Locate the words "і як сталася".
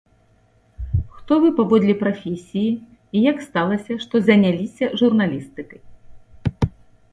3.19-3.93